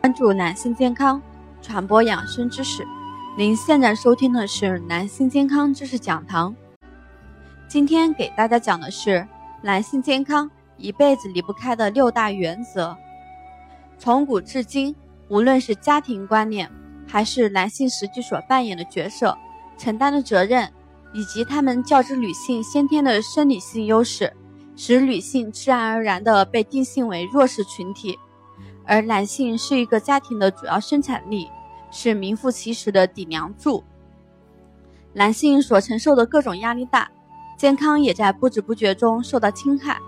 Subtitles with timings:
[0.00, 1.20] 关注男性健康，
[1.60, 2.86] 传播养生知识。
[3.36, 6.54] 您现在收听的是男性健康知识讲堂。
[7.66, 9.26] 今天给大家讲的是
[9.60, 12.96] 男性健康一辈子离不开的六大原则。
[13.98, 14.94] 从古至今，
[15.28, 16.70] 无论是家庭观念，
[17.06, 19.36] 还是男性实际所扮演的角色、
[19.76, 20.72] 承担的责任，
[21.12, 24.32] 以及他们较之女性先天的生理性优势，
[24.76, 28.16] 使女性自然而然地被定性为弱势群体。
[28.88, 31.50] 而男性是一个家庭的主要生产力，
[31.90, 33.84] 是名副其实的顶梁柱。
[35.12, 37.10] 男性所承受的各种压力大，
[37.58, 39.98] 健康也在不知不觉中受到侵害。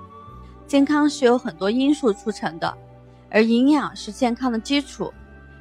[0.66, 2.74] 健康是由很多因素促成的，
[3.30, 5.12] 而营养是健康的基础。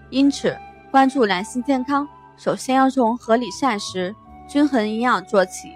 [0.10, 0.58] 因此，
[0.90, 4.16] 关注男性健康，首先要从合理膳食、
[4.48, 5.74] 均衡营养做起，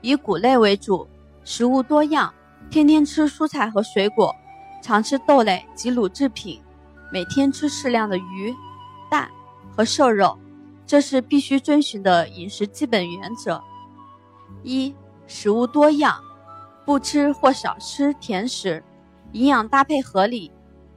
[0.00, 1.06] 以谷类为主，
[1.44, 2.32] 食物多样，
[2.70, 4.34] 天天吃蔬菜和水果，
[4.80, 6.58] 常吃豆类及乳制品。
[7.12, 8.54] 每天吃适量的鱼、
[9.10, 9.28] 蛋
[9.74, 10.38] 和瘦肉，
[10.86, 13.60] 这是必须遵循的饮食基本原则。
[14.62, 14.94] 一、
[15.26, 16.20] 食物多样，
[16.84, 18.82] 不吃或少吃甜食，
[19.32, 20.52] 营养搭配合理。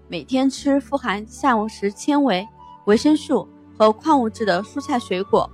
[0.08, 2.48] 每天吃富含膳食纤维、
[2.86, 5.50] 维生素和矿物质的蔬菜水果，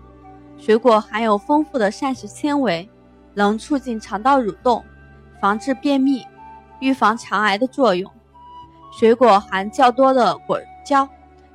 [0.58, 2.90] 水果含有丰富的膳食纤维，
[3.34, 4.84] 能促进肠道蠕动，
[5.40, 6.26] 防治便秘，
[6.82, 8.12] 预防肠癌的作用。
[8.92, 11.08] 水果含较多的果胶，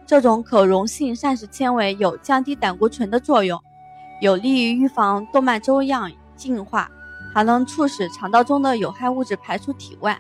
[0.07, 3.61] 这种可溶性膳食纤维有降低胆固醇的作用，
[4.21, 6.11] 有利于预防动脉粥样
[6.45, 6.91] 硬化，
[7.35, 10.19] 还能促使肠道中的有害物质排出体外。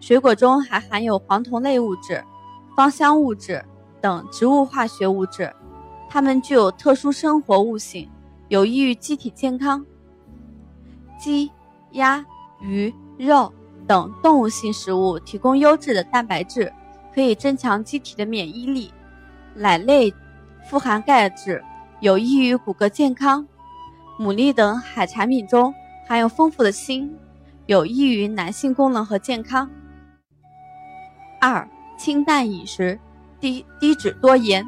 [0.00, 2.22] 水果中还含有黄酮类物质、
[2.76, 3.64] 芳香物质
[4.00, 5.52] 等植物化学物质，
[6.08, 8.08] 它们具有特殊生活物性，
[8.48, 9.84] 有益于机体健康。
[11.18, 11.50] 鸡、
[11.92, 12.24] 鸭、
[12.60, 13.52] 鱼、肉。
[13.86, 16.72] 等动物性食物提供优质的蛋白质，
[17.14, 18.92] 可以增强机体的免疫力。
[19.54, 20.12] 奶类
[20.68, 21.62] 富含钙质，
[22.00, 23.46] 有益于骨骼健康。
[24.18, 25.74] 牡蛎等海产品中
[26.06, 27.10] 含有丰富的锌，
[27.66, 29.68] 有益于男性功能和健康。
[31.40, 31.68] 二、
[31.98, 32.98] 清淡饮食，
[33.40, 34.64] 低低脂多盐，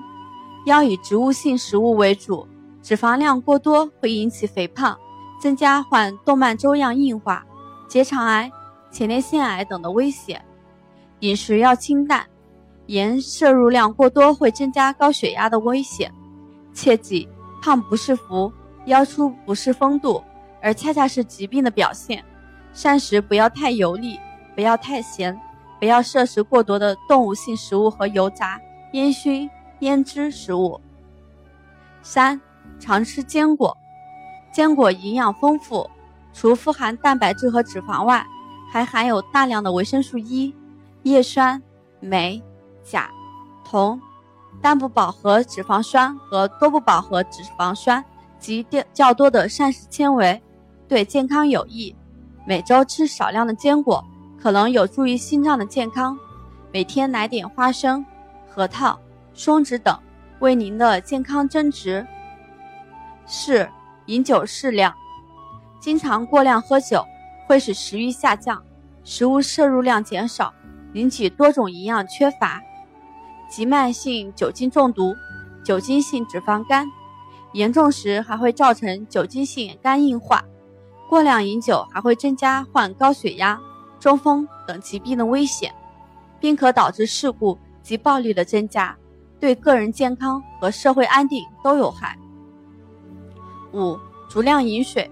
[0.66, 2.46] 要以植物性食物为主。
[2.82, 4.96] 脂肪量过多会引起肥胖，
[5.40, 7.44] 增加患动脉粥样硬化、
[7.88, 8.50] 结肠癌。
[8.90, 10.42] 前列腺癌等的危险，
[11.20, 12.26] 饮食要清淡，
[12.86, 16.12] 盐摄入量过多会增加高血压的危险。
[16.72, 17.28] 切记，
[17.62, 18.52] 胖不是福，
[18.86, 20.22] 腰粗不是风度，
[20.62, 22.24] 而恰恰是疾病的表现。
[22.72, 24.18] 膳食不要太油腻，
[24.54, 25.38] 不要太咸，
[25.80, 28.60] 不要摄食过多的动物性食物和油炸、
[28.92, 30.80] 烟熏、腌制食物。
[32.02, 32.40] 三，
[32.78, 33.76] 常吃坚果，
[34.52, 35.90] 坚果营养丰富，
[36.32, 38.24] 除富含蛋白质和脂肪外，
[38.70, 40.54] 还含有大量的维生素 E、
[41.02, 41.62] 叶酸、
[42.00, 42.42] 镁、
[42.82, 43.10] 钾、
[43.64, 44.00] 铜、
[44.60, 48.04] 单不饱和脂肪酸和多不饱和脂肪酸
[48.38, 50.42] 及较多的膳食纤维，
[50.88, 51.94] 对健康有益。
[52.46, 54.04] 每周吃少量的坚果，
[54.40, 56.18] 可能有助于心脏的健康。
[56.72, 58.04] 每天来点花生、
[58.48, 58.98] 核桃、
[59.32, 59.98] 松子等，
[60.40, 62.06] 为您的健康增值。
[63.26, 63.68] 四、
[64.06, 64.94] 饮酒适量，
[65.80, 67.04] 经常过量喝酒。
[67.46, 68.62] 会使食欲下降，
[69.04, 70.52] 食物摄入量减少，
[70.94, 72.60] 引起多种营养缺乏，
[73.48, 75.14] 急慢性酒精中毒、
[75.64, 76.86] 酒精性脂肪肝，
[77.52, 80.44] 严重时还会造成酒精性肝硬化。
[81.08, 83.60] 过量饮酒还会增加患高血压、
[84.00, 85.72] 中风等疾病的危险，
[86.40, 88.96] 并可导致事故及暴力的增加，
[89.38, 92.18] 对个人健康和社会安定都有害。
[93.72, 93.96] 五、
[94.28, 95.08] 足量饮水。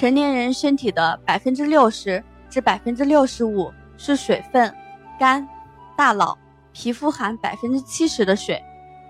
[0.00, 4.74] 成年人身体的百分之六十至百分之六十五是水分，
[5.18, 5.46] 肝、
[5.94, 6.38] 大脑、
[6.72, 8.58] 皮肤含百分之七十的水，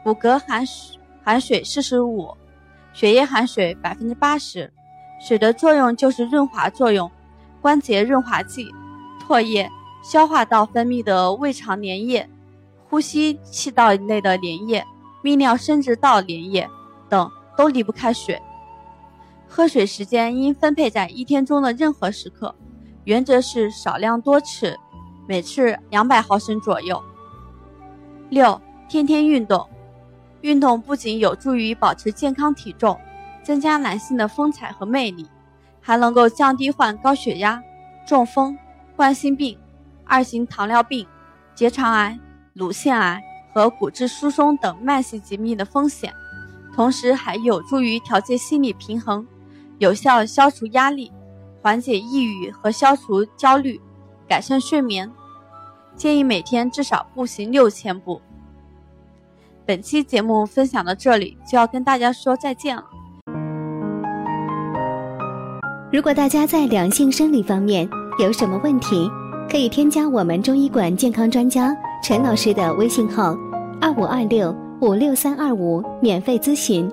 [0.02, 2.36] 骨骼含水含水四十五，
[2.92, 4.68] 血液含水百分之八十。
[5.20, 7.08] 水的作用就是润滑作用，
[7.62, 8.66] 关节润滑剂、
[9.24, 9.70] 唾液、
[10.02, 12.28] 消化道分泌的胃肠粘液、
[12.88, 14.84] 呼吸气道内的粘液、
[15.22, 16.68] 泌尿生殖道粘液
[17.08, 18.42] 等都离不开水。
[19.52, 22.54] 喝水时间应分配在一天中的任何时刻，
[23.02, 24.78] 原则是少量多次，
[25.26, 27.02] 每次两百毫升左右。
[28.28, 29.68] 六、天天运动，
[30.42, 32.96] 运动不仅有助于保持健康体重，
[33.42, 35.26] 增加男性的风采和魅力，
[35.80, 37.60] 还能够降低患高血压、
[38.06, 38.56] 中风、
[38.94, 39.58] 冠心病、
[40.04, 41.04] 二型糖尿病、
[41.56, 42.16] 结肠癌、
[42.54, 43.20] 乳腺癌
[43.52, 46.14] 和骨质疏松等慢性疾病的风险，
[46.72, 49.26] 同时还有助于调节心理平衡，
[49.80, 51.10] 有效消除压力，
[51.62, 53.80] 缓解抑郁和消除焦虑，
[54.28, 55.10] 改善睡眠。
[55.96, 58.20] 建议每天至少步行六千步。
[59.64, 62.84] 本期节目分享到这里，就要跟大家说再见了。
[65.90, 67.88] 如果大家在两性生理方面
[68.18, 69.10] 有什么问题，
[69.50, 73.34] 可以添加我们中医馆健康专家陈老师的微信号：
[73.80, 76.86] 二五二六五六三二五，免费咨询。